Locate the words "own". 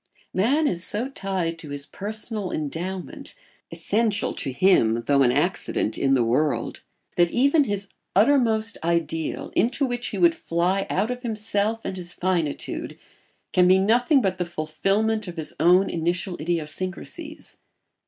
15.59-15.87